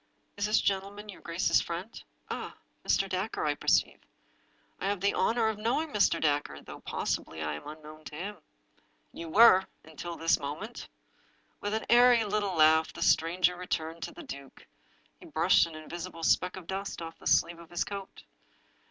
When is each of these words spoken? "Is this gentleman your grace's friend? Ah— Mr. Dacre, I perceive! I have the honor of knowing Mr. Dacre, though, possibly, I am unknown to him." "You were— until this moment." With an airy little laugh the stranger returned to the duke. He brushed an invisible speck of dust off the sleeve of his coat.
"Is 0.37 0.47
this 0.47 0.59
gentleman 0.59 1.09
your 1.09 1.21
grace's 1.21 1.61
friend? 1.61 2.03
Ah— 2.27 2.55
Mr. 2.83 3.07
Dacre, 3.07 3.45
I 3.45 3.53
perceive! 3.53 3.99
I 4.79 4.87
have 4.87 4.99
the 4.99 5.13
honor 5.13 5.47
of 5.47 5.59
knowing 5.59 5.89
Mr. 5.89 6.19
Dacre, 6.19 6.59
though, 6.63 6.79
possibly, 6.79 7.43
I 7.43 7.53
am 7.53 7.67
unknown 7.67 8.05
to 8.05 8.15
him." 8.15 8.37
"You 9.13 9.29
were— 9.29 9.67
until 9.83 10.15
this 10.17 10.39
moment." 10.39 10.89
With 11.59 11.75
an 11.75 11.85
airy 11.87 12.23
little 12.25 12.55
laugh 12.55 12.91
the 12.91 13.03
stranger 13.03 13.55
returned 13.55 14.01
to 14.01 14.11
the 14.11 14.23
duke. 14.23 14.65
He 15.19 15.27
brushed 15.27 15.67
an 15.67 15.75
invisible 15.75 16.23
speck 16.23 16.55
of 16.55 16.65
dust 16.65 16.99
off 17.03 17.19
the 17.19 17.27
sleeve 17.27 17.59
of 17.59 17.69
his 17.69 17.83
coat. 17.83 18.23